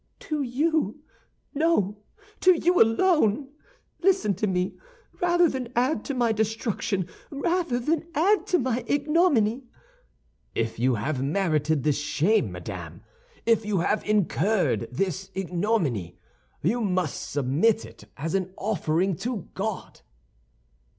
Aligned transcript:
"To 0.21 0.41
you—no, 0.41 1.99
to 2.39 2.53
you 2.55 2.81
alone! 2.81 3.49
Listen 4.01 4.33
to 4.33 4.47
me, 4.47 4.73
rather 5.21 5.47
than 5.47 5.71
add 5.75 6.03
to 6.05 6.15
my 6.15 6.31
destruction, 6.31 7.07
rather 7.29 7.77
than 7.79 8.07
add 8.15 8.47
to 8.47 8.57
my 8.57 8.83
ignominy!" 8.87 9.67
"If 10.55 10.79
you 10.79 10.95
have 10.95 11.21
merited 11.21 11.83
this 11.83 11.99
shame, 11.99 12.51
madame, 12.51 13.03
if 13.45 13.63
you 13.63 13.81
have 13.81 14.03
incurred 14.03 14.87
this 14.91 15.29
ignominy, 15.35 16.17
you 16.63 16.81
must 16.81 17.29
submit 17.29 17.77
to 17.81 17.89
it 17.89 18.03
as 18.17 18.33
an 18.33 18.55
offering 18.57 19.15
to 19.17 19.49
God." 19.53 20.01